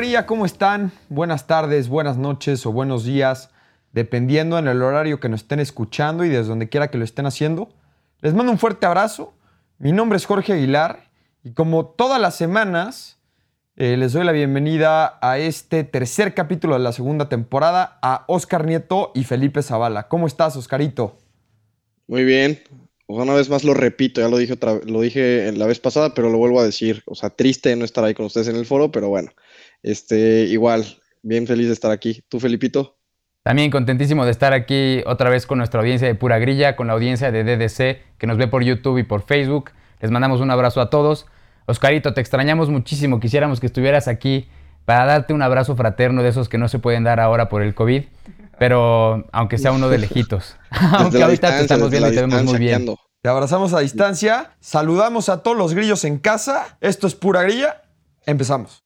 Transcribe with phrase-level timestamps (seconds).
[0.00, 0.92] Puraría, ¿cómo están?
[1.10, 3.50] Buenas tardes, buenas noches o buenos días,
[3.92, 7.26] dependiendo en el horario que nos estén escuchando y desde donde quiera que lo estén
[7.26, 7.68] haciendo.
[8.22, 9.34] Les mando un fuerte abrazo.
[9.76, 11.10] Mi nombre es Jorge Aguilar
[11.44, 13.18] y como todas las semanas,
[13.76, 18.64] eh, les doy la bienvenida a este tercer capítulo de la segunda temporada a Oscar
[18.64, 20.08] Nieto y Felipe Zavala.
[20.08, 21.18] ¿Cómo estás, Oscarito?
[22.06, 22.58] Muy bien.
[23.06, 26.30] Una vez más lo repito, ya lo dije, otra, lo dije la vez pasada, pero
[26.30, 27.02] lo vuelvo a decir.
[27.04, 29.32] O sea, triste no estar ahí con ustedes en el foro, pero bueno,
[29.82, 30.84] este, igual,
[31.22, 32.22] bien feliz de estar aquí.
[32.28, 32.96] ¿Tú, Felipito?
[33.42, 36.92] También contentísimo de estar aquí otra vez con nuestra audiencia de Pura Grilla, con la
[36.92, 39.70] audiencia de DDC que nos ve por YouTube y por Facebook.
[40.00, 41.26] Les mandamos un abrazo a todos.
[41.66, 43.18] Oscarito, te extrañamos muchísimo.
[43.18, 44.48] Quisiéramos que estuvieras aquí
[44.84, 47.74] para darte un abrazo fraterno de esos que no se pueden dar ahora por el
[47.74, 48.04] COVID,
[48.58, 50.56] pero aunque sea uno de lejitos.
[50.70, 52.86] aunque ahorita te estamos viendo y te vemos muy bien.
[53.22, 56.78] Te abrazamos a distancia, saludamos a todos los grillos en casa.
[56.80, 57.82] Esto es Pura Grilla.
[58.26, 58.82] Empezamos.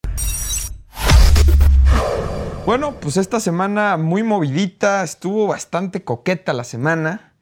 [2.66, 7.34] Bueno, pues esta semana muy movidita, estuvo bastante coqueta la semana,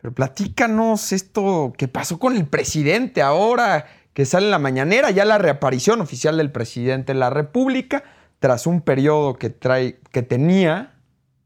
[0.00, 5.24] pero platícanos esto que pasó con el presidente ahora que sale en la mañanera, ya
[5.24, 8.04] la reaparición oficial del presidente de la República
[8.38, 10.94] tras un periodo que trae que tenía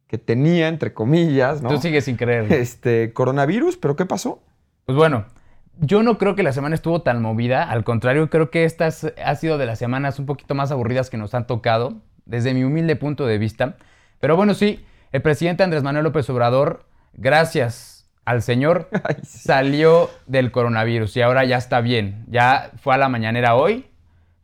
[0.08, 1.70] que tenía entre comillas, ¿no?
[1.70, 2.52] Tú sigues sin creer.
[2.52, 4.42] Este coronavirus, pero ¿qué pasó?
[4.84, 5.24] Pues bueno,
[5.80, 9.34] yo no creo que la semana estuvo tan movida, al contrario, creo que esta ha
[9.36, 12.96] sido de las semanas un poquito más aburridas que nos han tocado desde mi humilde
[12.96, 13.76] punto de vista.
[14.20, 16.84] Pero bueno, sí, el presidente Andrés Manuel López Obrador,
[17.14, 18.88] gracias al Señor,
[19.22, 22.24] salió del coronavirus y ahora ya está bien.
[22.28, 23.86] Ya fue a la mañanera hoy,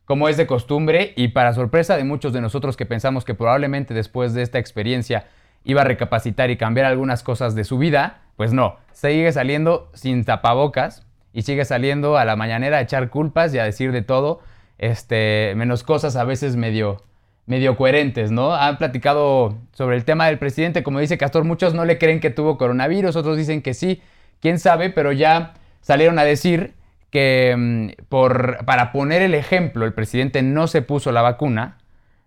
[0.05, 3.95] como es de costumbre, y para sorpresa de muchos de nosotros que pensamos que probablemente
[3.95, 5.27] después de esta experiencia
[5.65, 10.25] iba a recapacitar y cambiar algunas cosas de su vida, pues no, sigue saliendo sin
[10.25, 14.41] tapabocas y sigue saliendo a la mañanera a echar culpas y a decir de todo,
[14.79, 17.03] este, menos cosas a veces medio,
[17.49, 18.55] medio coherentes, ¿no?
[18.55, 22.31] Han platicado sobre el tema del presidente, como dice Castor, muchos no le creen que
[22.31, 24.03] tuvo coronavirus, otros dicen que sí,
[24.41, 26.75] quién sabe, pero ya salieron a decir
[27.11, 31.79] que mm, por, para poner el ejemplo, el presidente no se puso la vacuna,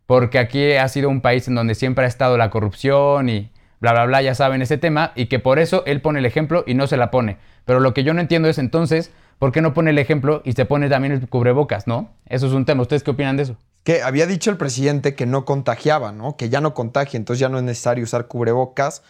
[0.07, 3.93] porque aquí ha sido un país en donde siempre ha estado la corrupción y bla,
[3.93, 6.73] bla, bla, ya saben ese tema, y que por eso él pone el ejemplo y
[6.73, 7.37] no se la pone.
[7.65, 10.53] Pero lo que yo no entiendo es entonces, ¿por qué no pone el ejemplo y
[10.53, 12.09] se pone también el cubrebocas, no?
[12.25, 12.81] Eso es un tema.
[12.81, 13.57] ¿Ustedes qué opinan de eso?
[13.83, 16.37] Que había dicho el presidente que no contagiaba, ¿no?
[16.37, 19.01] Que ya no contagia, entonces ya no es necesario usar cubrebocas.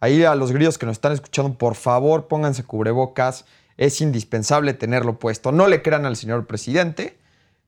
[0.00, 3.44] Ahí a los grillos que nos están escuchando, por favor, pónganse cubrebocas.
[3.76, 5.52] Es indispensable tenerlo puesto.
[5.52, 7.16] No le crean al señor presidente,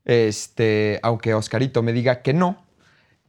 [0.05, 2.63] este, aunque Oscarito me diga que no.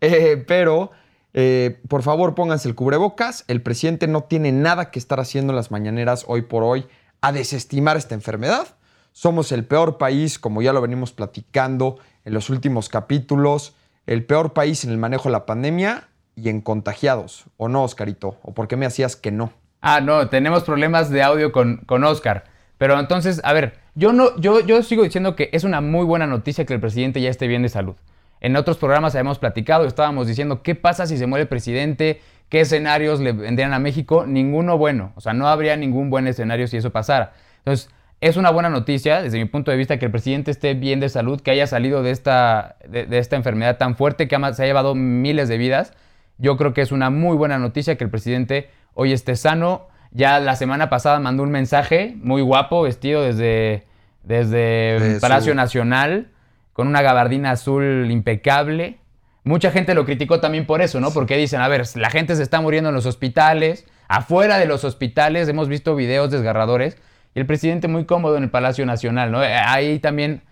[0.02, 0.92] Eh, pero,
[1.34, 3.44] eh, por favor, pónganse el cubrebocas.
[3.48, 6.86] El presidente no tiene nada que estar haciendo en las mañaneras hoy por hoy
[7.20, 8.76] a desestimar esta enfermedad.
[9.20, 13.76] Somos el peor país, como ya lo venimos platicando en los últimos capítulos,
[14.06, 17.44] el peor país en el manejo de la pandemia y en contagiados.
[17.58, 18.38] ¿O no, Oscarito?
[18.42, 19.52] ¿O por qué me hacías que no?
[19.82, 22.44] Ah, no, tenemos problemas de audio con, con Oscar.
[22.78, 26.26] Pero entonces, a ver, yo, no, yo, yo sigo diciendo que es una muy buena
[26.26, 27.96] noticia que el presidente ya esté bien de salud.
[28.40, 32.62] En otros programas habíamos platicado, estábamos diciendo qué pasa si se muere el presidente, qué
[32.62, 34.24] escenarios le vendrían a México.
[34.26, 35.12] Ninguno bueno.
[35.14, 37.34] O sea, no habría ningún buen escenario si eso pasara.
[37.58, 41.00] Entonces, es una buena noticia desde mi punto de vista que el presidente esté bien
[41.00, 44.66] de salud, que haya salido de esta, de, esta enfermedad tan fuerte que se ha
[44.66, 45.94] llevado miles de vidas.
[46.36, 49.88] Yo creo que es una muy buena noticia que el presidente hoy esté sano.
[50.10, 53.86] Ya la semana pasada mandó un mensaje muy guapo, vestido desde,
[54.22, 56.28] desde Palacio Nacional,
[56.74, 58.98] con una gabardina azul impecable.
[59.44, 61.10] Mucha gente lo criticó también por eso, ¿no?
[61.12, 64.84] Porque dicen, a ver, la gente se está muriendo en los hospitales, afuera de los
[64.84, 66.98] hospitales, hemos visto videos desgarradores
[67.34, 69.42] y el presidente muy cómodo en el Palacio Nacional, ¿no?
[69.42, 70.42] Eh, ahí también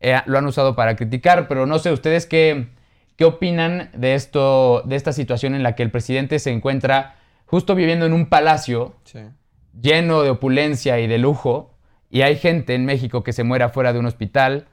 [0.00, 2.68] eh, lo han usado para criticar, pero no sé, ¿ustedes qué,
[3.16, 7.74] qué opinan de esto, de esta situación en la que el presidente se encuentra justo
[7.74, 8.94] viviendo en un palacio
[9.80, 11.74] lleno de opulencia y de lujo,
[12.10, 14.66] y hay gente en México que se muere fuera de un hospital?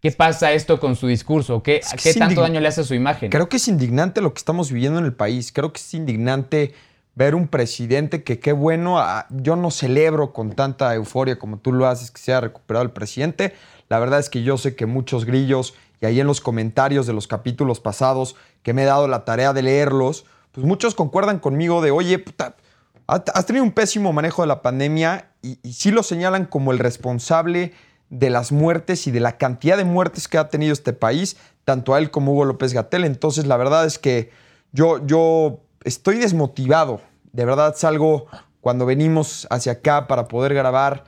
[0.00, 1.62] ¿Qué pasa esto con su discurso?
[1.62, 3.30] ¿Qué, ¿qué tanto daño le hace a su imagen?
[3.30, 5.50] Creo que es indignante lo que estamos viviendo en el país.
[5.50, 6.74] Creo que es indignante
[7.14, 11.72] ver un presidente que qué bueno, ah, yo no celebro con tanta euforia como tú
[11.72, 13.54] lo haces que se haya recuperado el presidente.
[13.88, 17.12] La verdad es que yo sé que muchos grillos, y ahí en los comentarios de
[17.12, 21.82] los capítulos pasados que me he dado la tarea de leerlos, pues muchos concuerdan conmigo
[21.82, 22.56] de, oye, puta,
[23.06, 27.72] has tenido un pésimo manejo de la pandemia y, sí lo señalan como el responsable
[28.08, 31.94] de las muertes y de la cantidad de muertes que ha tenido este país, tanto
[31.94, 33.04] a él como Hugo López Gatel.
[33.04, 34.30] Entonces, la verdad es que
[34.72, 37.00] yo, yo estoy desmotivado.
[37.32, 38.26] De verdad salgo
[38.60, 41.04] cuando venimos hacia acá para poder grabar,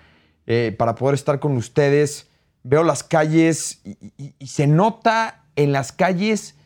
[0.46, 2.28] eh, para poder estar con ustedes.
[2.62, 6.56] Veo las calles y, se nota en las calles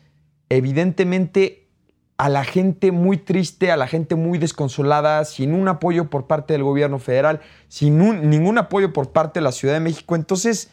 [0.49, 1.69] evidentemente
[2.17, 6.53] a la gente muy triste, a la gente muy desconsolada, sin un apoyo por parte
[6.53, 7.97] del gobierno federal, sin
[8.29, 10.15] ningún apoyo por parte de la Ciudad de México.
[10.15, 10.69] Entonces,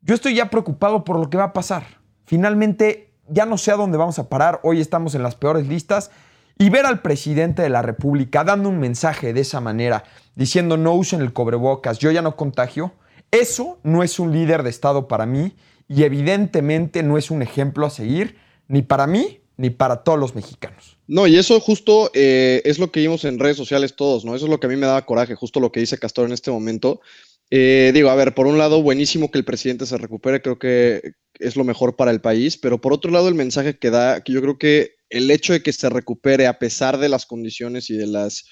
[0.00, 1.84] yo estoy ya preocupado por lo que va a pasar.
[2.24, 4.60] Finalmente, ya no sé a dónde vamos a parar.
[4.62, 6.10] Hoy estamos en las peores listas.
[6.62, 10.04] Y ver al presidente de la República dando un mensaje de esa manera,
[10.36, 12.92] diciendo no usen el cobrebocas, yo ya no contagio,
[13.32, 15.54] eso no es un líder de Estado para mí
[15.88, 18.36] y evidentemente no es un ejemplo a seguir
[18.68, 20.98] ni para mí ni para todos los mexicanos.
[21.08, 24.36] No, y eso justo eh, es lo que vimos en redes sociales todos, ¿no?
[24.36, 26.32] Eso es lo que a mí me daba coraje, justo lo que dice Castor en
[26.32, 27.00] este momento.
[27.50, 31.14] Eh, digo, a ver, por un lado, buenísimo que el presidente se recupere, creo que
[31.40, 34.32] es lo mejor para el país, pero por otro lado, el mensaje que da, que
[34.32, 37.96] yo creo que el hecho de que se recupere a pesar de las condiciones y
[37.96, 38.44] de las,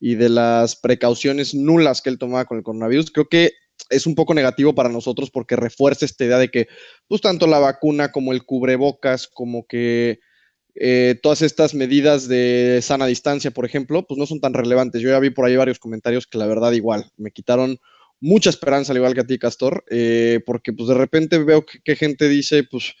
[0.00, 3.52] y de las precauciones nulas que él tomaba con el coronavirus, creo que
[3.90, 6.68] es un poco negativo para nosotros porque refuerza esta idea de que,
[7.06, 10.18] pues, tanto la vacuna como el cubrebocas, como que
[10.74, 15.02] eh, todas estas medidas de sana distancia, por ejemplo, pues no son tan relevantes.
[15.02, 17.78] Yo ya vi por ahí varios comentarios que la verdad igual me quitaron
[18.20, 21.96] mucha esperanza, al igual que a ti, Castor, eh, porque pues de repente veo que,
[21.96, 22.94] gente dice, pues,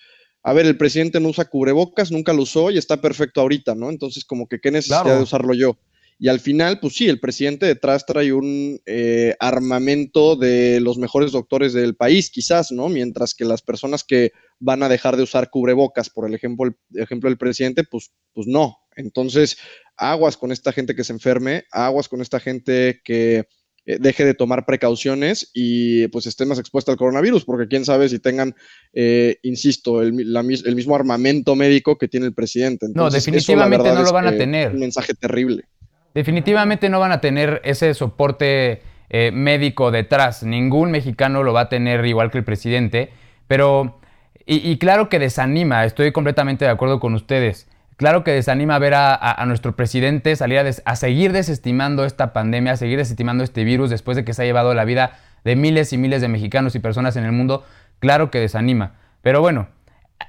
[0.46, 3.90] a ver, el presidente no usa cubrebocas, nunca lo usó y está perfecto ahorita, ¿no?
[3.90, 5.76] Entonces, como que qué necesidad de usarlo yo.
[6.20, 11.32] Y al final, pues sí, el presidente detrás trae un eh, armamento de los mejores
[11.32, 12.88] doctores del país, quizás, ¿no?
[12.88, 17.02] Mientras que las personas que van a dejar de usar cubrebocas, por el ejemplo, el
[17.02, 18.78] ejemplo del presidente, pues, pues no.
[18.94, 19.58] Entonces,
[19.96, 23.48] aguas con esta gente que se enferme, aguas con esta gente que
[23.86, 28.08] eh, deje de tomar precauciones y pues esté más expuesta al coronavirus, porque quién sabe
[28.08, 28.54] si tengan,
[28.92, 32.86] eh, insisto, el, mismo armamento médico que tiene el presidente.
[32.92, 34.72] no, definitivamente no lo van a tener.
[34.72, 35.64] Un mensaje terrible.
[36.16, 38.80] Definitivamente no van a tener ese soporte
[39.10, 40.42] eh, médico detrás.
[40.42, 43.10] Ningún mexicano lo va a tener igual que el presidente.
[43.46, 44.00] Pero,
[44.46, 47.68] y, claro que desanima, estoy completamente de acuerdo con ustedes.
[47.96, 52.98] Claro que desanima ver a, nuestro presidente salir a, seguir desestimando esta pandemia, a seguir
[52.98, 56.20] desestimando este virus después de que se ha llevado la vida de miles y miles
[56.20, 57.64] de mexicanos y personas en el mundo.
[57.98, 58.96] Claro que desanima.
[59.22, 59.68] Pero bueno,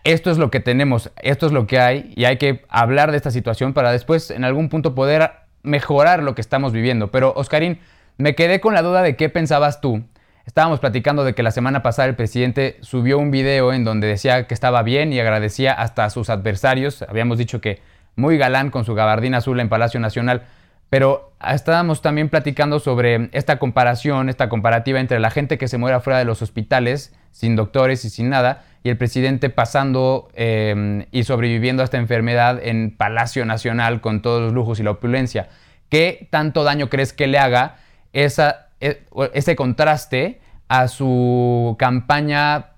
[0.05, 3.17] esto es lo que tenemos, esto es lo que hay y hay que hablar de
[3.17, 5.31] esta situación para después en algún punto poder
[5.63, 7.11] mejorar lo que estamos viviendo.
[7.11, 7.79] Pero, Oscarín,
[8.17, 10.03] me quedé con la duda de qué pensabas tú.
[10.47, 14.47] Estábamos platicando de que la semana pasada el presidente subió un video en donde decía
[14.47, 17.01] que estaba bien y agradecía hasta a sus adversarios.
[17.01, 17.81] Habíamos dicho que
[18.15, 20.43] muy galán con su gabardina azul en Palacio Nacional.
[20.89, 25.99] Pero estábamos también platicando sobre esta comparación, esta comparativa entre la gente que se muere
[25.99, 31.25] fuera de los hospitales, sin doctores y sin nada, y el presidente pasando em, y
[31.25, 35.49] sobreviviendo a esta enfermedad en Palacio Nacional con todos los lujos y la opulencia.
[35.89, 37.75] ¿Qué tanto daño crees que le haga
[38.13, 42.73] esa, ese contraste a su campaña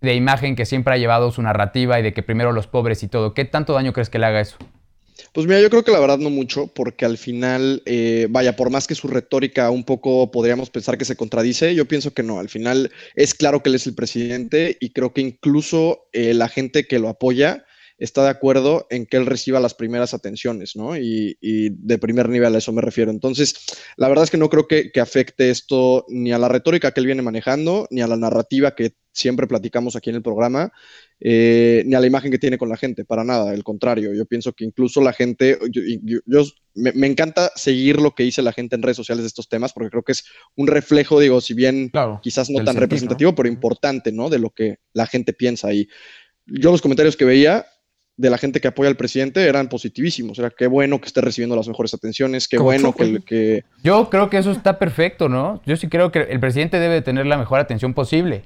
[0.00, 3.08] de imagen que siempre ha llevado su narrativa y de que primero los pobres y
[3.08, 3.34] todo?
[3.34, 4.56] ¿Qué tanto daño crees que le haga eso?
[5.32, 8.70] Pues mira, yo creo que la verdad no mucho, porque al final, eh, vaya, por
[8.70, 12.38] más que su retórica un poco podríamos pensar que se contradice, yo pienso que no.
[12.38, 16.48] Al final es claro que él es el presidente y creo que incluso eh, la
[16.48, 17.64] gente que lo apoya
[17.98, 20.96] está de acuerdo en que él reciba las primeras atenciones, ¿no?
[20.96, 23.10] Y, de primer nivel a eso me refiero.
[23.10, 23.54] Entonces,
[23.96, 27.00] la verdad es que no creo que, que, afecte esto ni a la retórica que
[27.00, 30.70] él viene manejando, ni a la narrativa que siempre platicamos aquí en el programa,
[31.20, 34.12] eh, ni a la imagen que tiene con la gente, para nada, el contrario.
[34.12, 38.76] Yo pienso que incluso la gente, yo, me, encanta seguir lo que dice la gente
[38.76, 40.24] en redes sociales de estos temas, porque creo que es
[40.54, 41.90] un reflejo, digo, si bien
[42.22, 44.28] quizás no tan representativo, pero importante, ¿no?
[44.28, 45.72] De lo que la gente piensa.
[45.72, 45.88] Y
[46.44, 47.64] yo los comentarios que veía
[48.16, 50.38] de la gente que apoya al presidente eran positivísimos.
[50.38, 54.30] Era qué bueno que esté recibiendo las mejores atenciones, qué bueno que, que, Yo creo
[54.30, 55.60] que eso está perfecto, ¿no?
[55.66, 58.44] Yo sí creo que el presidente debe tener la mejor atención posible.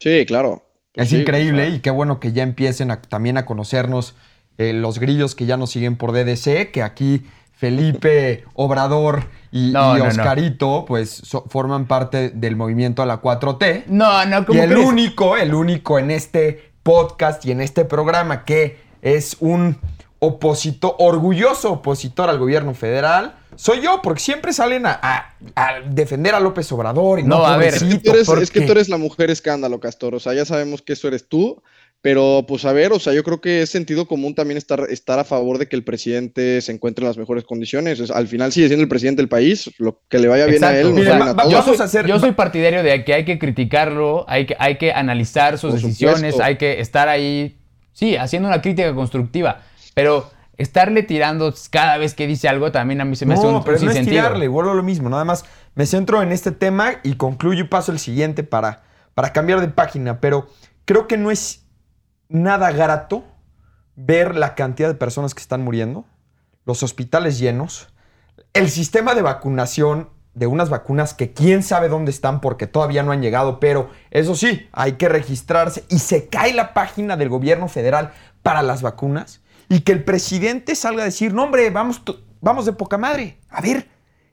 [0.00, 0.66] Sí, claro.
[0.94, 4.14] Es increíble y qué bueno que ya empiecen también a conocernos
[4.58, 10.84] eh, los grillos que ya nos siguen por DDC, que aquí Felipe, Obrador y, Oscarito,
[10.86, 13.84] pues forman parte del movimiento a la 4T.
[13.86, 18.44] No, no, como Y el único, el único en este podcast y en este programa
[18.44, 19.78] que es un
[20.18, 25.36] opositor, orgulloso opositor al gobierno federal, soy yo, porque siempre salen a,
[25.90, 27.82] defender a López Obrador y no, a ver, es
[28.50, 30.14] que, tú eres, la mujer escándalo, Castor.
[30.14, 31.62] O sea, ya sabemos que eso eres tú.
[32.02, 35.20] Pero, pues a ver, o sea, yo creo que es sentido común también estar, estar
[35.20, 38.10] a favor de que el presidente se encuentre en las mejores condiciones.
[38.10, 40.92] al final sigue siendo el presidente del país, lo que le vaya bien a él.
[41.48, 46.40] yo, soy, partidario de que hay que criticarlo, hay que, hay que analizar sus decisiones,
[46.40, 47.56] hay que estar ahí,
[47.92, 49.62] sí, haciendo una crítica constructiva.
[49.94, 53.62] Pero estarle tirando cada vez que dice algo también a mí se me hace un
[53.62, 55.08] pero no es tirarle, vuelvo a lo mismo.
[55.08, 55.44] Nada más
[55.76, 58.82] me centro en este tema y concluyo y paso el siguiente para,
[59.14, 60.20] para cambiar de página.
[60.20, 60.48] Pero
[60.84, 61.61] creo que no es
[62.32, 63.24] nada grato
[63.94, 66.04] ver la cantidad de personas que están muriendo,
[66.64, 67.88] los hospitales llenos,
[68.54, 73.12] el sistema de vacunación de unas vacunas que quién sabe dónde están porque todavía no
[73.12, 77.68] han llegado, pero eso sí, hay que registrarse y se cae la página del gobierno
[77.68, 78.12] federal
[78.42, 82.02] para las vacunas y que el presidente salga a decir, no hombre, vamos,
[82.40, 83.38] vamos de poca madre.
[83.50, 83.88] A ver,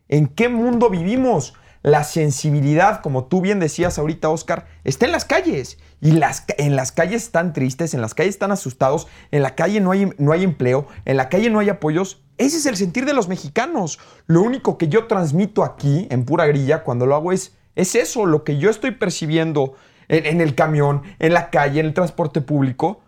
[0.07, 1.53] ¿en qué mundo vivimos?
[1.81, 5.77] La sensibilidad, como tú bien decías ahorita, Oscar, está en las calles.
[6.01, 9.91] Y en las calles están tristes, en las calles están asustados, en la calle no
[9.91, 12.21] hay, no hay empleo, en la calle no hay apoyos.
[12.37, 13.99] Ese es el sentir de los mexicanos.
[14.25, 18.25] Lo único que yo transmito aquí, en pura grilla, cuando lo hago es, es eso,
[18.25, 19.75] lo que yo estoy percibiendo
[20.07, 23.01] en, en el camión, en la calle, en el transporte público,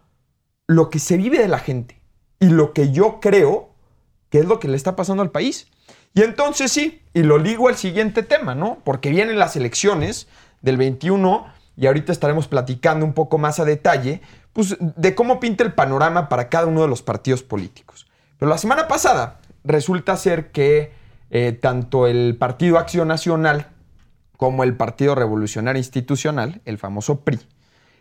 [0.68, 2.02] lo que se vive de la gente
[2.40, 3.72] y lo que yo creo
[4.30, 5.68] que es lo que le está pasando al país.
[6.14, 8.80] Y entonces sí, y lo ligo al siguiente tema, ¿no?
[8.84, 10.28] Porque vienen las elecciones
[10.62, 11.46] del 21
[11.78, 14.22] y ahorita estaremos platicando un poco más a detalle,
[14.54, 18.08] pues de cómo pinta el panorama para cada uno de los partidos políticos.
[18.38, 20.92] Pero la semana pasada resulta ser que
[21.30, 23.68] eh, tanto el Partido Acción Nacional
[24.36, 27.40] como el Partido Revolucionario Institucional, el famoso PRI,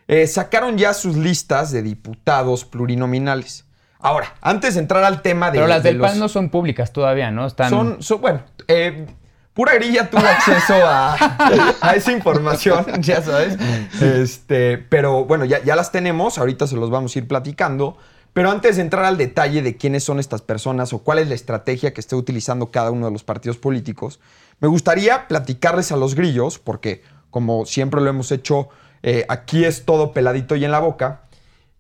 [0.08, 3.66] eh, sacaron ya sus listas de diputados plurinominales.
[4.02, 5.58] Ahora, antes de entrar al tema de.
[5.58, 7.46] Pero las de del los- PAN no son públicas todavía, ¿no?
[7.46, 7.70] Están.
[7.70, 9.06] son, son- bueno, eh,
[9.52, 11.14] pura grilla tuvo acceso a,
[11.80, 13.56] a esa información, ya sabes.
[14.00, 17.96] Este, pero bueno, ya, ya las tenemos, ahorita se los vamos a ir platicando.
[18.32, 21.34] Pero antes de entrar al detalle de quiénes son estas personas o cuál es la
[21.34, 24.20] estrategia que esté utilizando cada uno de los partidos políticos,
[24.60, 28.68] me gustaría platicarles a los grillos, porque como siempre lo hemos hecho,
[29.02, 31.22] eh, aquí es todo peladito y en la boca,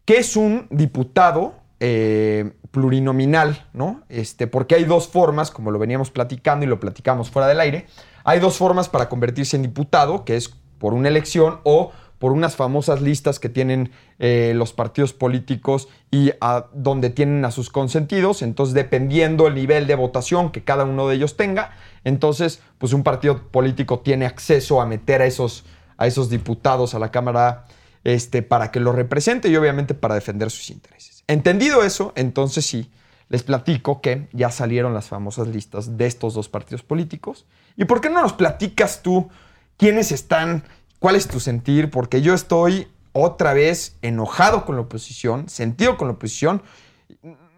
[0.04, 4.02] que es un diputado eh, plurinominal, ¿no?
[4.08, 7.86] Este, porque hay dos formas, como lo veníamos platicando y lo platicamos fuera del aire,
[8.22, 12.54] hay dos formas para convertirse en diputado, que es por una elección o por unas
[12.54, 16.32] famosas listas que tienen eh, los partidos políticos y
[16.74, 18.42] donde tienen a sus consentidos.
[18.42, 21.72] Entonces, dependiendo el nivel de votación que cada uno de ellos tenga,
[22.04, 25.64] entonces, pues un partido político tiene acceso a meter a esos,
[25.96, 27.64] a esos diputados a la Cámara
[28.04, 31.19] este, para que lo represente y obviamente para defender sus intereses.
[31.30, 32.90] Entendido eso, entonces sí,
[33.28, 37.46] les platico que ya salieron las famosas listas de estos dos partidos políticos.
[37.76, 39.30] ¿Y por qué no nos platicas tú
[39.76, 40.64] quiénes están,
[40.98, 41.88] cuál es tu sentir?
[41.88, 46.62] Porque yo estoy otra vez enojado con la oposición, sentido con la oposición.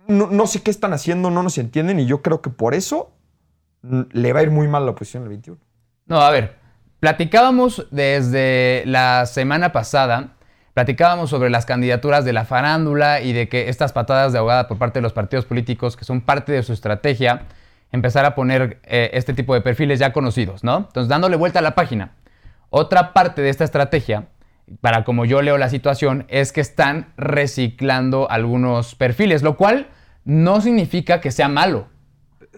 [0.06, 3.10] No, no sé qué están haciendo, no nos entienden y yo creo que por eso
[3.82, 5.58] le va a ir muy mal a la oposición el 21.
[6.04, 6.58] No, a ver,
[7.00, 10.34] platicábamos desde la semana pasada,
[10.74, 14.78] platicábamos sobre las candidaturas de la farándula y de que estas patadas de ahogada por
[14.78, 17.42] parte de los partidos políticos, que son parte de su estrategia,
[17.92, 20.78] empezar a poner eh, este tipo de perfiles ya conocidos, ¿no?
[20.78, 22.12] Entonces, dándole vuelta a la página.
[22.70, 24.28] Otra parte de esta estrategia,
[24.80, 29.88] para como yo leo la situación, es que están reciclando algunos perfiles, lo cual
[30.24, 31.88] no significa que sea malo.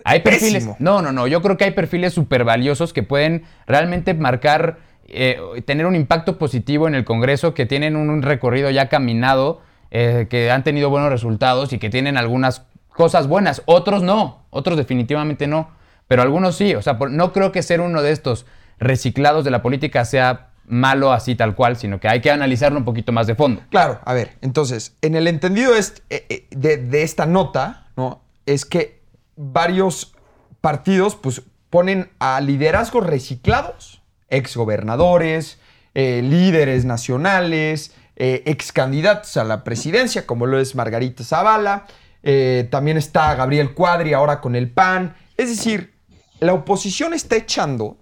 [0.05, 0.65] Hay perfiles.
[0.65, 0.77] Pésimo.
[0.79, 1.27] No, no, no.
[1.27, 6.39] Yo creo que hay perfiles súper valiosos que pueden realmente marcar, eh, tener un impacto
[6.39, 11.11] positivo en el Congreso, que tienen un, recorrido ya caminado, eh, que han tenido buenos
[11.11, 13.63] resultados y que tienen algunas cosas buenas.
[13.67, 14.45] Otros no.
[14.51, 15.71] Otros definitivamente no.
[16.09, 16.75] Pero algunos sí.
[16.75, 18.47] O sea, no creo que ser uno de estos
[18.79, 22.85] reciclados de la política sea malo así tal cual, sino que hay que analizarlo un
[22.85, 23.63] poquito más de fondo.
[23.71, 28.23] Claro, a ver, entonces, en el entendido eh, de, de esta nota, ¿no?
[28.47, 29.01] Es que
[29.37, 30.15] varios
[30.61, 33.94] partidos, pues, ponen a liderazgos reciclados,
[34.35, 35.59] exgobernadores,
[35.95, 41.87] eh, líderes nacionales, eh, excandidatos a la presidencia, como lo es Margarita Zavala,
[42.23, 45.15] eh, también está Gabriel Cuadri ahora con el PAN.
[45.37, 45.95] Es decir,
[46.41, 47.99] la oposición está echando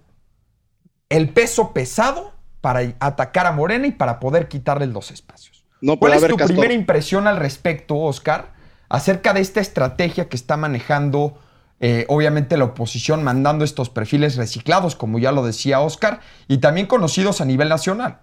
[1.09, 5.65] el peso pesado para atacar a Morena y para poder quitarle los espacios.
[5.81, 6.55] No, ¿Cuál es tu Castor.
[6.55, 8.53] primera impresión al respecto, Oscar,
[8.87, 11.37] acerca de esta estrategia que está manejando,
[11.85, 16.87] eh, obviamente, la oposición, mandando estos perfiles reciclados, como ya lo decía Oscar, y también
[16.87, 18.21] conocidos a nivel nacional?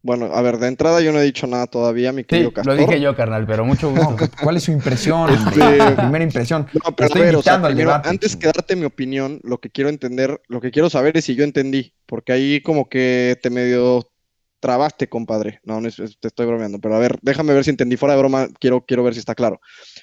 [0.00, 2.54] Bueno, a ver, de entrada yo no he dicho nada todavía, mi Sí, querido lo
[2.54, 2.78] Castor.
[2.78, 4.10] dije yo, carnal, pero mucho gusto.
[4.10, 5.28] No, ¿Cuál es su impresión?
[5.28, 5.96] Este-?
[5.96, 6.66] Primera impresión.
[6.72, 8.08] No, pero estoy a ver, o sea, invitando al primero, debate.
[8.10, 11.34] antes que darte mi opinión, lo que quiero entender, lo que quiero saber es si
[11.34, 14.06] yo entendí, porque ahí como que te medio
[14.60, 15.60] trabaste, compadre.
[15.64, 17.96] No, no es- te estoy bromeando, pero a ver, déjame ver si entendí.
[17.96, 19.60] Fuera de broma, quiero, quiero ver si está claro.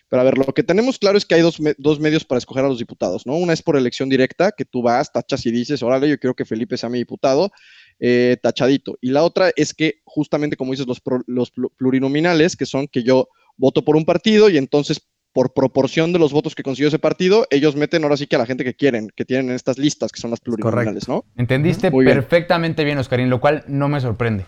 [0.10, 2.38] Pero a ver, lo que tenemos claro es que hay dos, me- dos medios para
[2.38, 3.36] escoger a los diputados, ¿no?
[3.38, 6.46] Una es por elección directa, que tú vas, tachas y dices, órale, yo quiero que
[6.46, 7.52] Felipe sea mi diputado,
[8.00, 8.98] eh, tachadito.
[9.02, 13.04] Y la otra es que justamente, como dices, los, los plu- plurinominales, que son que
[13.04, 15.02] yo voto por un partido y entonces
[15.34, 18.40] por proporción de los votos que consiguió ese partido, ellos meten ahora sí que a
[18.40, 21.26] la gente que quieren, que tienen en estas listas, que son las plurinominales, ¿no?
[21.36, 22.18] Entendiste Muy bien.
[22.18, 24.46] perfectamente bien, Oscarín, lo cual no me sorprende.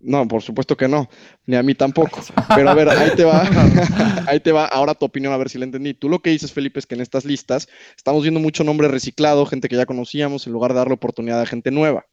[0.00, 1.08] No, por supuesto que no,
[1.46, 2.20] ni a mí tampoco.
[2.54, 3.42] Pero a ver, ahí te va,
[4.26, 4.64] ahí te va.
[4.64, 5.94] Ahora tu opinión, a ver si la entendí.
[5.94, 9.44] Tú lo que dices, Felipe, es que en estas listas estamos viendo mucho nombre reciclado,
[9.46, 12.06] gente que ya conocíamos, en lugar de darle oportunidad a gente nueva.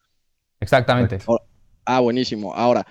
[0.59, 1.19] Exactamente.
[1.85, 2.53] ah, buenísimo.
[2.53, 2.85] Ahora,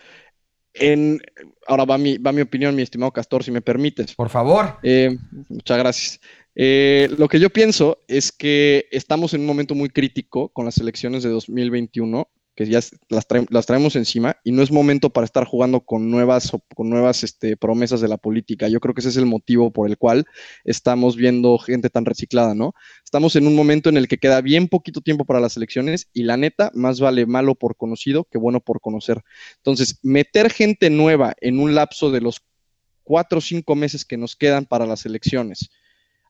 [0.72, 1.20] en,
[1.66, 4.14] ahora va mi, va mi opinión, mi estimado Castor, si me permites.
[4.14, 4.78] Por favor.
[4.82, 5.16] Eh,
[5.48, 6.20] muchas gracias.
[6.54, 10.78] Eh, lo que yo pienso es que estamos en un momento muy crítico con las
[10.78, 13.26] elecciones de 2021 que ya las,
[13.66, 18.00] traemos encima y no es momento para estar jugando con nuevas, con nuevas este, promesas
[18.00, 18.66] de la política.
[18.68, 20.24] Yo creo que ese es el motivo por el cual
[20.64, 22.72] estamos viendo gente tan reciclada, ¿no?
[23.04, 26.22] Estamos en un momento en el que queda bien poquito tiempo para las elecciones y
[26.22, 29.22] la neta, más vale malo por conocido que bueno por conocer.
[29.58, 32.40] Entonces, meter gente nueva en un lapso de los
[33.02, 35.68] cuatro o cinco meses que nos quedan para las elecciones,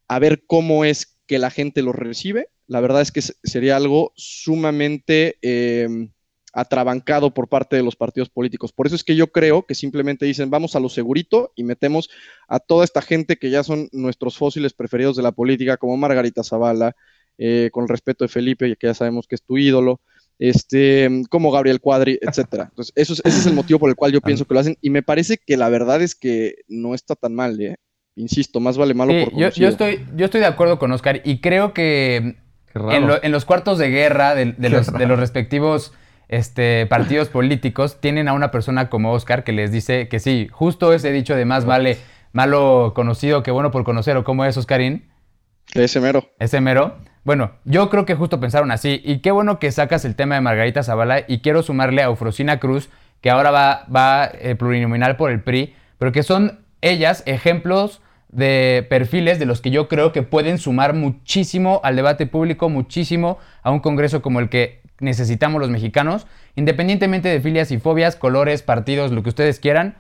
[0.09, 4.13] a ver cómo es que la gente lo recibe, la verdad es que sería algo
[4.17, 5.39] sumamente...
[5.41, 6.11] Em,
[6.57, 8.73] atrabancado por parte de los partidos políticos.
[8.73, 12.09] Por eso es que yo creo que simplemente dicen, vamos a lo segurito y metemos
[12.49, 16.43] a toda esta gente que ya son nuestros fósiles preferidos de la política, como Margarita
[16.43, 16.97] Zavala,
[17.37, 20.01] eh, con el respeto de Felipe, que ya sabemos que es tu ídolo,
[20.39, 22.69] este, como Gabriel Cuadri, etcétera.
[22.71, 24.79] Entonces, eso es, ese es el motivo por el cual yo pienso que lo hacen
[24.81, 27.77] y me parece que la verdad es que no está tan mal, ¿eh?
[28.15, 31.43] Insisto, más vale malo por yo, yo, estoy, yo estoy de acuerdo con Oscar y
[31.43, 32.37] creo que
[32.75, 35.93] en, los cuartos de guerra de, los, de los respectivos
[36.29, 40.93] este, partidos políticos tienen a una persona como Oscar que les dice que sí, justo
[40.93, 41.99] ese dicho de más vale
[42.33, 45.09] malo conocido que bueno por conocer, o cómo es Oscarín.
[45.75, 46.25] Ese mero.
[46.39, 46.97] Ese mero.
[47.25, 49.01] Bueno, yo creo que justo pensaron así.
[49.05, 52.61] Y qué bueno que sacas el tema de Margarita Zavala y quiero sumarle a Eufrosina
[52.61, 52.89] Cruz,
[53.21, 58.87] que ahora va, va eh, plurinominal por el PRI, pero que son ellas ejemplos de
[58.89, 63.71] perfiles de los que yo creo que pueden sumar muchísimo al debate público, muchísimo a
[63.71, 69.13] un congreso como el que necesitamos los mexicanos, independientemente de filias y fobias, colores, partidos,
[69.13, 69.97] lo que ustedes quieran.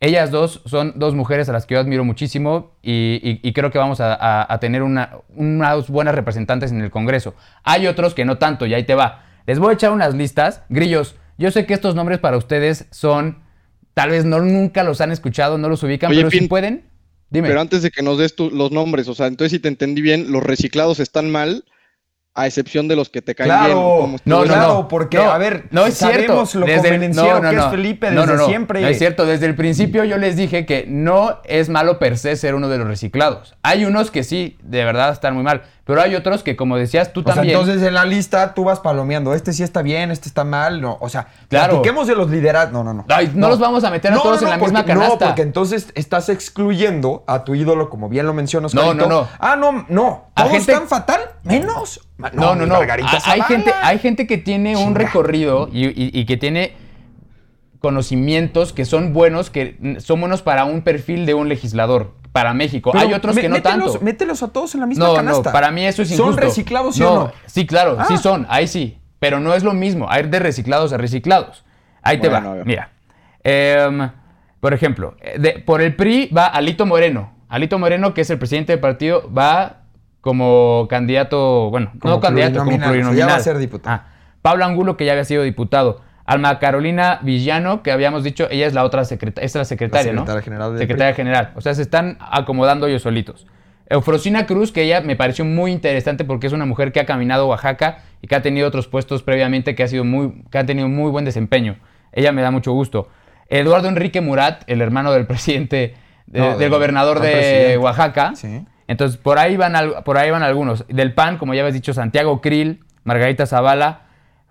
[0.00, 3.98] Ellas dos son dos mujeres a las que yo admiro muchísimo y, creo que vamos
[4.00, 7.34] a, tener una, unas buenas representantes en el Congreso.
[7.64, 9.24] Hay otros que no tanto, y ahí te va.
[9.46, 10.62] Les voy a echar unas listas.
[10.68, 13.38] Grillos, yo sé que estos nombres para ustedes son,
[13.94, 16.84] tal vez no nunca los han escuchado, no los ubican, pero si pueden,
[17.30, 17.48] dime.
[17.48, 20.30] Pero antes de que nos des los nombres, o sea, entonces si te entendí bien,
[20.30, 21.64] los reciclados están mal
[22.38, 23.76] a excepción de los que te caen bien.
[24.24, 26.66] no, no, no, porque, a ver, no es sabemos cierto.
[26.66, 28.80] lo desde que es Felipe desde siempre.
[28.80, 32.36] No es cierto, desde el principio yo les dije que no es malo per se
[32.36, 33.56] ser uno de los reciclados.
[33.62, 37.14] Hay unos que sí, de verdad están muy mal, pero hay otros que, como decías
[37.14, 37.56] tú también...
[37.56, 40.98] entonces en la lista tú vas palomeando, este sí está bien, este está mal, no,
[41.00, 41.76] o sea, claro.
[41.76, 43.06] platiquemos de los liderados, no, no, no.
[43.34, 45.08] no, los vamos a meter a todos en la misma canasta.
[45.08, 48.74] No, porque entonces estás excluyendo a tu ídolo, como bien lo mencionas.
[48.74, 49.28] No, no, no.
[49.38, 52.80] Ah, no, no, todos están fatal, menos no, no, no.
[53.24, 56.74] Hay gente, hay gente que tiene un recorrido y, que tiene
[57.80, 62.92] conocimientos que son buenos, que son buenos para un perfil de un legislador, para México.
[62.94, 64.00] hay otros que no tanto.
[64.00, 65.50] Mételos a todos en la misma canasta.
[65.50, 66.32] No, para mí eso es injusto.
[66.32, 67.32] ¿Son reciclados sí o no?
[67.46, 68.18] Sí, claro, sí ah.
[68.18, 68.98] son, ahí sí.
[69.18, 71.64] Pero no es lo mismo, hay de reciclados a reciclados.
[72.02, 72.90] Ahí te va, mira.
[73.42, 74.10] Em,
[74.60, 75.16] por ejemplo,
[75.66, 77.32] por el PRI va Alito Moreno.
[77.48, 79.82] Alito Moreno, que es el presidente del partido, va
[80.20, 83.16] como candidato, bueno, no candidato, como plurinominal.
[83.16, 83.96] Ya va a ser diputado.
[83.96, 84.08] Ah,
[84.42, 86.02] Pablo Angulo, que ya había sido diputado.
[86.28, 90.18] Alma Carolina Villano, que habíamos dicho, ella es la otra secretaria, es la secretaria, la
[90.20, 91.52] secretaria General de secretaria general.
[91.56, 93.46] O sea, se están acomodando ellos solitos.
[93.88, 97.48] Eufrosina Cruz, que ella me pareció muy interesante porque es una mujer que ha caminado
[97.48, 100.88] Oaxaca y que ha tenido otros puestos previamente que ha sido muy, que ha tenido
[100.88, 101.76] muy buen desempeño.
[102.12, 103.08] Ella me da mucho gusto.
[103.48, 105.94] Eduardo Enrique Murat, el hermano del presidente,
[106.26, 108.32] del gobernador de Oaxaca.
[108.34, 110.84] Sí entonces, por ahí, van, por ahí van algunos.
[110.88, 114.07] Del PAN, como ya habéis dicho, Santiago Krill, Margarita Zavala,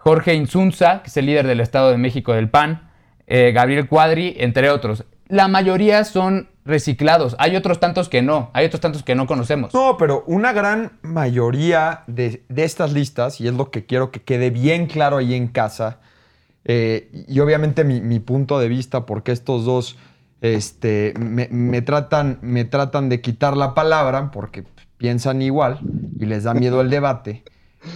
[0.08, 2.90] Jorge Insunza, que es el líder del Estado de México del PAN,
[3.28, 5.04] eh, Gabriel Cuadri, entre otros.
[5.28, 7.36] La mayoría son reciclados.
[7.40, 8.50] Hay otros tantos que no.
[8.54, 9.74] Hay otros tantos que no conocemos.
[9.74, 14.50] No, pero una gran mayoría de, estas listas, y es lo que quiero que quede
[14.50, 16.00] bien claro ahí en casa,
[16.64, 19.98] eh, y obviamente mi, punto de vista, porque estos dos
[20.40, 24.64] este, me, tratan, me tratan de quitar la palabra porque
[24.98, 25.82] piensan igual
[26.18, 27.44] y les da miedo el debate.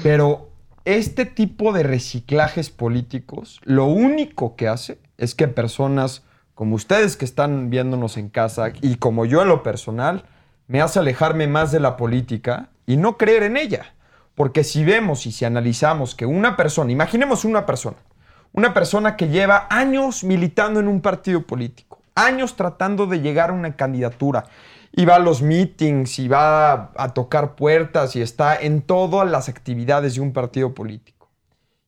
[0.03, 0.50] Pero
[0.85, 6.23] este tipo de reciclajes políticos, lo único que hace es que personas
[6.61, 10.25] como ustedes que están viéndonos en casa y como yo en lo personal,
[10.67, 13.95] me hace alejarme más de la política y no creer en ella.
[14.35, 17.97] Porque si vemos y si analizamos que una persona, imaginemos una persona,
[18.53, 23.53] una persona que lleva años militando en un partido político, años tratando de llegar a
[23.53, 24.45] una candidatura.
[24.93, 29.47] Y va a los meetings, y va a, tocar puertas, y está en todas las
[29.47, 31.29] actividades de un partido político.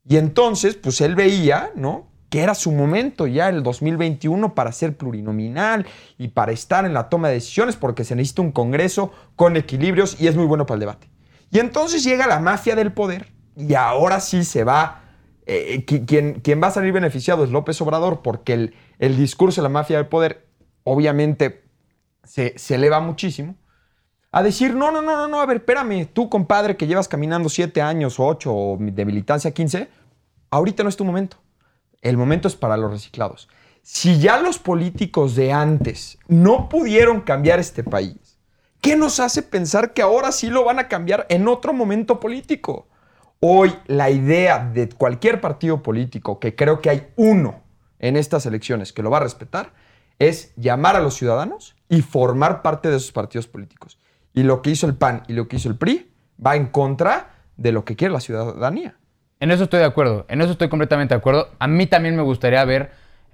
[0.05, 2.07] Y entonces, pues él veía, ¿no?
[2.33, 5.85] que era su momento ya el 2021 para ser plurinominal
[6.17, 10.19] y para estar en la toma de decisiones porque se necesita un Congreso con equilibrios
[10.19, 11.11] y es muy bueno para el debate.
[11.51, 15.03] Y entonces llega la mafia del poder y ahora sí se va,
[15.45, 19.69] eh, quien, va a salir beneficiado es López Obrador porque el, el discurso de la
[19.69, 20.47] mafia del poder
[20.83, 21.62] obviamente
[22.23, 23.55] se, eleva muchísimo
[24.31, 27.49] a decir, no, no, no, no, no, a ver, espérame, tú compadre que llevas caminando
[27.49, 29.89] siete años o ocho o de militancia 15,
[30.49, 31.37] ahorita no es tu momento.
[32.01, 33.47] El momento es para los reciclados.
[33.83, 38.39] Si ya los políticos de antes no pudieron cambiar este país,
[38.81, 42.87] ¿qué nos hace pensar que ahora sí lo van a cambiar en otro momento político?
[43.39, 47.61] Hoy la idea de cualquier partido político, que creo que hay uno
[47.99, 49.73] en estas elecciones que lo va a respetar,
[50.19, 53.99] es llamar a los ciudadanos y formar parte de esos partidos políticos.
[54.33, 56.11] Y lo que hizo el PAN y lo que hizo el PRI
[56.43, 58.95] va en contra de lo que quiere la ciudadanía.
[59.39, 61.49] En eso estoy de acuerdo, en eso estoy completamente de acuerdo.
[61.59, 62.91] A mí también me gustaría ver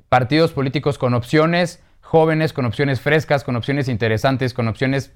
[0.09, 5.13] partidos políticos con opciones jóvenes, con opciones frescas, con opciones interesantes, con opciones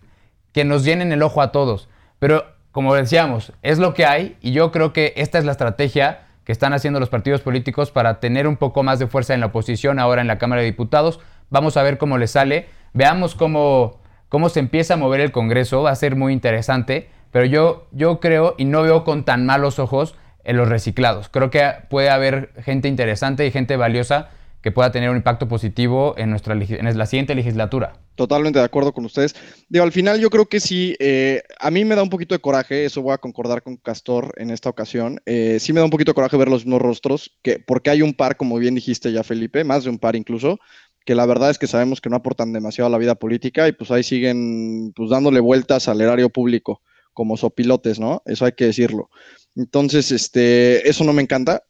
[0.51, 1.89] que nos llenen el ojo a todos.
[2.19, 6.27] Pero como decíamos, es lo que hay y yo creo que esta es la estrategia
[6.43, 9.47] que están haciendo los partidos políticos para tener un poco más de fuerza en la
[9.47, 11.19] oposición ahora en la Cámara de Diputados.
[11.53, 12.67] Vamos a ver cómo les sale.
[12.93, 17.45] Veamos cómo cómo se empieza a mover el Congreso, va a ser muy interesante, pero
[17.45, 21.29] yo, yo creo y no veo con tan malos ojos en los reciclados.
[21.29, 24.31] Creo que puede haber gente interesante y gente valiosa
[24.63, 27.93] que pueda tener un impacto positivo en, nuestra, en la siguiente legislatura.
[28.15, 29.35] Totalmente de acuerdo con ustedes.
[29.69, 32.39] Digo, al final yo creo que sí, eh, a mí me da un poquito de
[32.39, 35.91] coraje, eso voy a concordar con Castor en esta ocasión, eh, sí me da un
[35.91, 39.11] poquito de coraje ver los mismos rostros, que, porque hay un par, como bien dijiste
[39.11, 40.59] ya Felipe, más de un par incluso,
[41.05, 43.73] que la verdad es que sabemos que no aportan demasiado a la vida política y
[43.73, 46.81] pues ahí siguen pues dándole vueltas al erario público
[47.13, 48.21] como sopilotes, ¿no?
[48.25, 49.09] Eso hay que decirlo.
[49.55, 51.63] Entonces, este, eso no me encanta.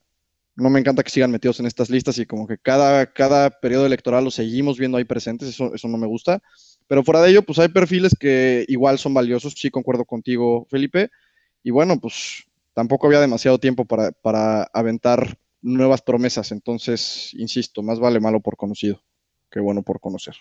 [0.56, 3.88] No me encanta que sigan metidos en estas listas y como que cada, cada periodo
[3.88, 6.41] electoral los seguimos viendo ahí presentes, eso, eso no me gusta.
[6.88, 11.10] Pero fuera de ello, pues hay perfiles que igual son valiosos, sí concuerdo contigo, Felipe.
[11.63, 12.43] Y bueno, pues
[12.74, 18.58] tampoco había demasiado tiempo para, para aventar nuevas promesas, entonces, insisto, más vale malo por
[18.58, 19.02] conocido
[19.54, 20.36] qué bueno por conocer.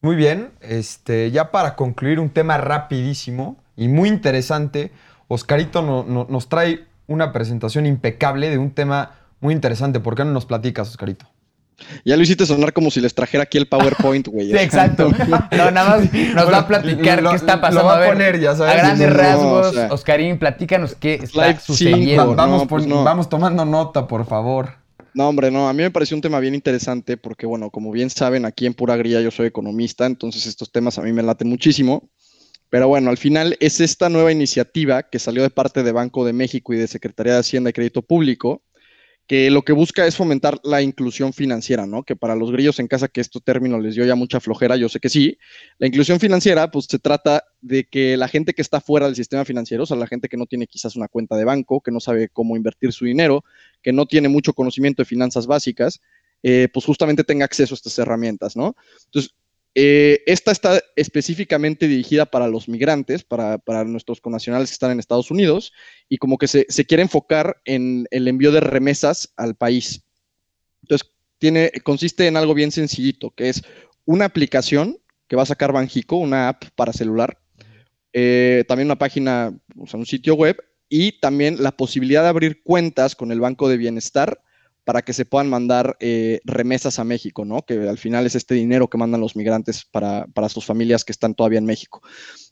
[0.00, 4.92] Muy bien, este, ya para concluir un tema rapidísimo y muy interesante,
[5.26, 9.98] Oscarito nos trae una presentación impecable de un tema muy interesante.
[9.98, 11.26] ¿Por qué no nos platicas, Oscarito?
[12.04, 14.46] Ya lo hiciste sonar como si les trajera aquí el PowerPoint, güey.
[14.50, 15.10] sí, exacto.
[15.50, 17.82] No, nada más nos va a platicar qué está pasando.
[17.82, 18.74] Lo va a, poner, ya sabes.
[18.74, 22.36] A grandes rasgos, Oscarín, platícanos qué está sucediendo.
[22.36, 24.77] vamos, pues vamos tomando nota, por favor.
[25.18, 28.08] No, hombre, no, a mí me pareció un tema bien interesante porque, bueno, como bien
[28.08, 31.48] saben, aquí en Pura Gría yo soy economista, entonces estos temas a mí me laten
[31.48, 32.08] muchísimo.
[32.70, 36.32] Pero bueno, al final es esta nueva iniciativa que salió de parte de Banco de
[36.32, 38.62] México y de Secretaría de Hacienda y Crédito Público,
[39.28, 42.02] que lo que busca es fomentar la inclusión financiera, ¿no?
[42.02, 44.88] Que para los grillos en casa, que este término les dio ya mucha flojera, yo
[44.88, 45.36] sé que sí.
[45.76, 49.44] La inclusión financiera, pues se trata de que la gente que está fuera del sistema
[49.44, 52.00] financiero, o sea, la gente que no tiene quizás una cuenta de banco, que no
[52.00, 53.44] sabe cómo invertir su dinero,
[53.82, 56.00] que no tiene mucho conocimiento de finanzas básicas,
[56.42, 58.76] eh, pues justamente tenga acceso a estas herramientas, ¿no?
[59.04, 59.34] Entonces,
[59.80, 65.30] eh, esta está específicamente dirigida para los migrantes, para, nuestros connacionales que están en Estados
[65.30, 65.72] Unidos,
[66.08, 70.02] y como que se, quiere enfocar en el envío de remesas al país.
[70.82, 71.08] Entonces,
[71.84, 73.62] consiste en algo bien sencillito, que es
[74.04, 77.38] una aplicación que va a sacar Banjico, una app para celular,
[78.12, 80.56] eh, también una página, o sea, un sitio web,
[80.88, 84.42] y también la posibilidad de abrir cuentas con el Banco de Bienestar
[84.88, 87.60] para que se puedan mandar eh, remesas a México, ¿no?
[87.60, 91.34] Que al final es este dinero que mandan los migrantes para, sus familias que están
[91.34, 92.00] todavía en México.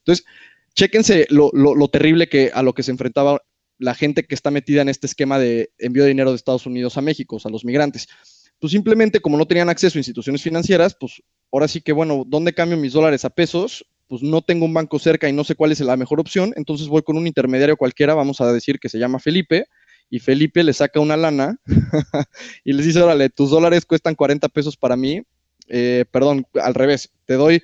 [0.00, 0.26] Entonces,
[0.74, 3.40] chéquense lo, terrible que a lo que se enfrentaba
[3.78, 6.98] la gente que está metida en este esquema de envío de dinero de Estados Unidos
[6.98, 8.06] a México, o sea, los migrantes.
[8.58, 12.52] Pues simplemente como no tenían acceso a instituciones financieras, pues ahora sí que, bueno, ¿dónde
[12.52, 13.86] cambio mis dólares a pesos?
[14.08, 16.88] Pues no tengo un banco cerca y no sé cuál es la mejor opción, entonces
[16.88, 19.68] voy con un intermediario cualquiera, vamos a decir que se llama Felipe,
[20.08, 21.58] y Felipe le saca una lana
[22.64, 25.22] y les dice, órale, tus dólares cuestan 40 pesos para mí,
[25.68, 27.62] eh, perdón, al revés, te doy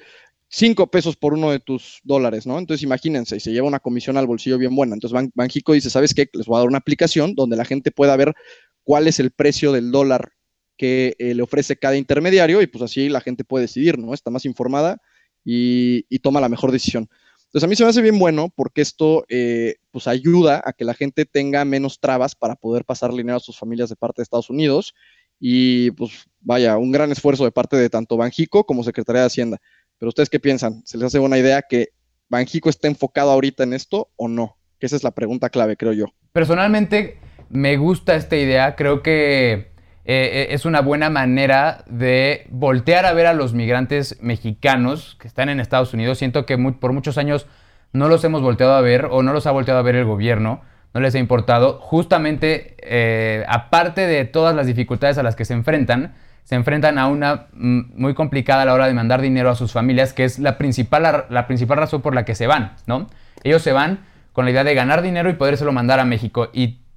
[0.49, 2.59] 5 pesos por uno de tus dólares, ¿no?
[2.59, 4.95] Entonces imagínense, y se lleva una comisión al bolsillo bien buena.
[4.95, 6.29] Entonces Banjico dice, ¿sabes qué?
[6.33, 8.35] Les voy a dar una aplicación donde la gente pueda ver
[8.83, 10.33] cuál es el precio del dólar
[10.77, 14.15] que eh, le ofrece cada intermediario y pues así la gente puede decidir, ¿no?
[14.15, 15.01] Está más informada
[15.45, 17.09] y toma la mejor decisión.
[17.53, 20.87] Entonces a mí se me hace bien bueno porque esto eh, pues ayuda a que
[20.87, 24.23] la gente tenga menos trabas para poder pasar dinero a sus familias de parte de
[24.23, 24.95] Estados Unidos
[25.39, 29.61] y pues vaya, un gran esfuerzo de parte de tanto Banjico como Secretaría de Hacienda.
[29.99, 30.81] Pero ustedes qué piensan?
[30.87, 31.89] ¿Se les hace buena idea que
[32.31, 34.57] Banjico esté enfocado ahorita en esto o no?
[34.79, 36.07] Que esa es la pregunta clave, creo yo.
[36.33, 37.19] Personalmente
[37.51, 39.72] me gusta esta idea, creo que
[40.05, 45.49] eh, es una buena manera de voltear a ver a los migrantes mexicanos que están
[45.49, 46.19] en Estados Unidos.
[46.19, 47.47] Siento que por muchos años
[47.93, 50.63] no los hemos volteado a ver o no los ha volteado a ver el gobierno,
[50.95, 51.79] no les ha importado.
[51.81, 57.07] Justamente, eh, aparte de todas las dificultades a las que se enfrentan, se enfrentan a
[57.07, 60.39] una mm, muy complicada a la hora de mandar dinero a sus familias, que es
[60.39, 63.09] la principal, la principal razón por la que se van, ¿no?
[63.45, 64.01] Ellos se van
[64.33, 66.49] con la idea de ganar dinero y podérselo mandar a México.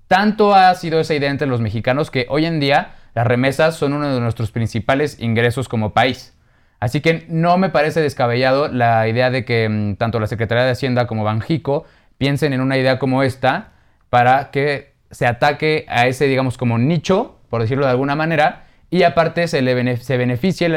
[0.07, 3.93] Tanto ha sido esa idea entre los mexicanos que hoy en día las remesas son
[3.93, 6.35] uno de nuestros principales ingresos como país.
[6.79, 10.71] Así que no me parece descabellado la idea de que mm, tanto la Secretaría de
[10.71, 11.85] Hacienda como Banjico
[12.17, 13.71] piensen en una idea como esta
[14.09, 19.03] para que se ataque a ese, digamos, como nicho, por decirlo de alguna manera, y
[19.03, 20.69] aparte se, le se beneficie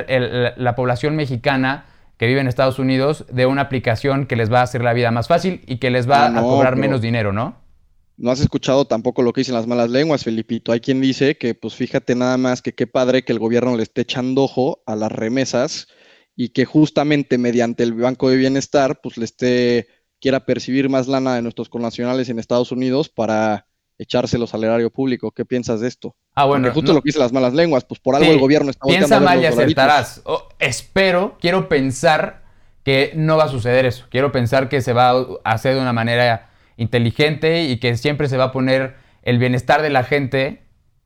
[0.56, 1.84] la población mexicana
[2.16, 5.10] que vive en Estados Unidos de una aplicación que les va a hacer la vida
[5.10, 7.56] más fácil y que les va a cobrar menos dinero, ¿no?
[8.18, 10.72] No has escuchado tampoco lo que dicen las malas lenguas, Felipito.
[10.72, 13.84] Hay quien dice que, pues fíjate nada más que qué padre que el gobierno le
[13.84, 15.86] esté echando ojo a las remesas
[16.34, 19.86] y que justamente mediante el Banco de Bienestar, pues le esté,
[20.20, 23.66] quiera percibir más lana de nuestros connacionales en Estados Unidos para
[23.98, 25.30] echárselos al erario público.
[25.30, 26.16] ¿Qué piensas de esto?
[26.34, 26.64] Ah, bueno.
[26.64, 29.20] Porque justo lo que dicen las malas lenguas, pues por algo el gobierno está Piensa
[29.20, 30.22] mal y acertarás.
[30.58, 32.42] espero, quiero pensar
[32.82, 34.06] que no va a suceder eso.
[34.10, 38.38] Quiero pensar que se va a hacer de una manera inteligente y que siempre se
[38.38, 40.62] va a poner el bienestar de la gente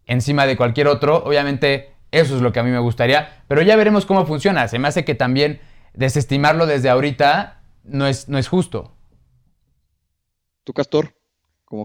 [0.06, 1.24] encima de cualquier otro.
[1.24, 4.68] Obviamente eso es lo que a mí me gustaría, pero ya veremos cómo funciona.
[4.68, 5.60] Se me hace que también
[5.94, 8.94] desestimarlo desde ahorita no es, no es justo.
[10.62, 11.14] ¿Tú, Castor?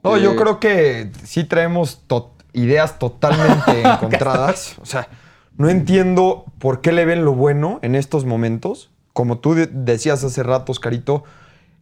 [0.03, 2.03] No, yo creo que sí traemos
[2.53, 4.75] ideas totalmente encontradas.
[4.81, 5.07] O sea,
[5.55, 8.91] no entiendo por qué le ven lo bueno en estos momentos.
[9.13, 11.23] Como tú decías hace rato, Oscarito,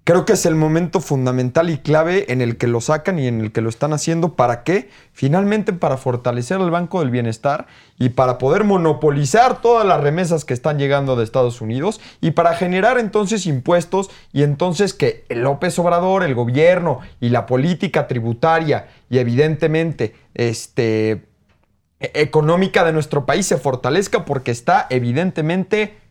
[0.05, 3.41] Creo que es el momento fundamental y clave en el que lo sacan y en
[3.41, 4.35] el que lo están haciendo.
[4.35, 4.87] ¿Para qué?
[5.13, 7.65] Finalmente para fortalecer el Banco del Bienestar
[7.97, 12.53] y para poder monopolizar todas las remesas que están llegando de Estados Unidos y para
[12.53, 19.17] generar entonces impuestos y entonces que López Obrador, el gobierno y la política tributaria y
[19.17, 21.25] evidentemente este,
[21.99, 26.04] e-, económica de nuestro país se fortalezca porque está evidentemente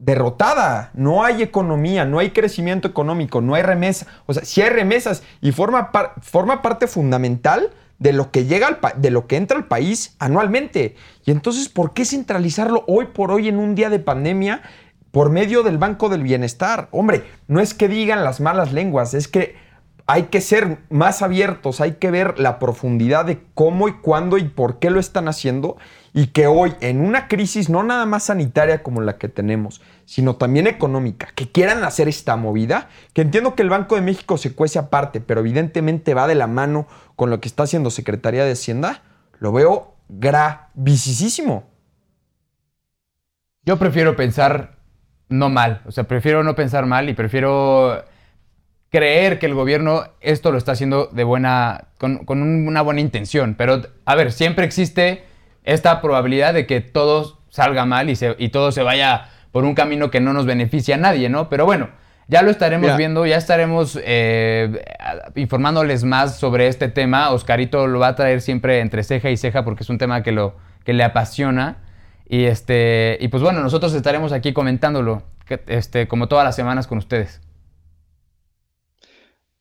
[0.00, 0.90] derrotada.
[0.94, 4.06] No hay economía, no hay crecimiento económico, no hay remesa.
[4.26, 8.78] O sea, si hay remesas y forma, forma parte fundamental de lo que llega al
[8.96, 10.96] de lo que entra al país anualmente.
[11.24, 14.62] Y entonces, ¿por qué centralizarlo hoy por hoy en un día de pandemia
[15.10, 16.88] por medio del Banco del Bienestar?
[16.92, 19.54] Hombre, no es que digan las malas lenguas, es que
[20.06, 24.44] hay que ser más abiertos, hay que ver la profundidad de cómo y cuándo y
[24.44, 25.76] por qué lo están haciendo
[26.12, 30.36] y que hoy en una crisis no nada más sanitaria como la que tenemos, sino
[30.36, 34.54] también económica, que quieran hacer esta movida, que entiendo que el Banco de México se
[34.54, 38.52] cuece aparte, pero evidentemente va de la mano con lo que está haciendo Secretaría de
[38.52, 39.02] Hacienda,
[39.38, 41.64] lo veo gravísimo.
[43.64, 44.78] Yo prefiero pensar
[45.28, 48.04] no mal, o sea, prefiero no pensar mal y prefiero
[48.90, 53.54] creer que el gobierno esto lo está haciendo de buena, con, con una buena intención,
[53.56, 55.29] pero a ver, siempre existe
[55.74, 59.74] esta probabilidad de que todo salga mal y, se, y todo se vaya por un
[59.74, 61.48] camino que no nos beneficia a nadie, ¿no?
[61.48, 61.90] Pero bueno,
[62.28, 64.84] ya lo estaremos viendo, ya estaremos eh,
[65.34, 67.30] informándoles más sobre este tema.
[67.30, 70.32] Oscarito lo va a traer siempre entre ceja y ceja porque es un tema que,
[70.32, 71.78] lo, que le apasiona.
[72.28, 75.22] Y, este, y pues bueno, nosotros estaremos aquí comentándolo
[75.66, 77.40] este, como todas las semanas con ustedes.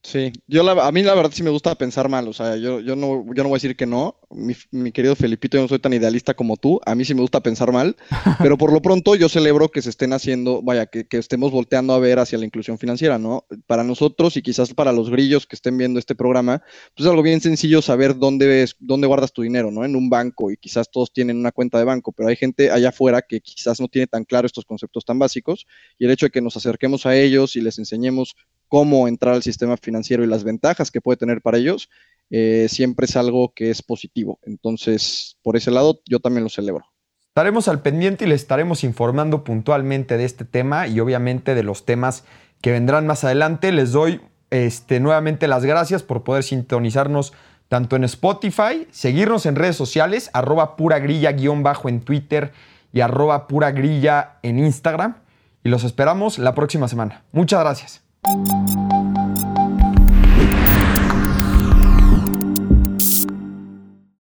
[0.10, 2.96] Sí, yo a mí la verdad sí me gusta pensar mal, o sea, yo, yo,
[2.96, 5.94] no, yo no voy a decir que no, mi, querido Felipito, yo no soy tan
[5.94, 7.96] idealista como tú, a mí sí me gusta pensar mal,
[8.42, 12.00] pero por lo pronto yo celebro que se estén haciendo, vaya, que, estemos volteando a
[12.00, 13.46] ver hacia la inclusión financiera, ¿no?
[13.68, 16.64] Para nosotros y quizás para los grillos que estén viendo este programa,
[16.96, 19.86] pues es algo bien sencillo saber dónde, ves, dónde guardas tu dinero, ¿no?
[19.86, 22.90] En un banco y quizás todos tienen una cuenta de banco, pero hay gente allá
[22.90, 25.68] afuera que quizás no tiene tan claro estos conceptos tan básicos
[26.00, 28.36] y el hecho de que nos acerquemos a ellos y les enseñemos
[28.70, 31.90] cómo entrar al sistema financiero y las ventajas que puede tener para ellos,
[32.30, 34.40] eh, siempre es algo que es positivo.
[34.44, 36.86] Entonces, por ese lado, yo también lo celebro.
[37.28, 41.86] Estaremos al pendiente y les estaremos informando puntualmente de este tema y obviamente de los
[41.86, 42.24] temas
[42.62, 43.72] que vendrán más adelante.
[43.72, 47.34] Les doy este, nuevamente las gracias por poder sintonizarnos
[47.68, 52.52] tanto en Spotify, seguirnos en redes sociales, arroba pura grilla guion bajo en Twitter
[52.92, 55.18] y arroba pura grilla en Instagram.
[55.64, 57.24] Y los esperamos la próxima semana.
[57.32, 58.09] Muchas gracias.
[58.26, 59.19] Thank you.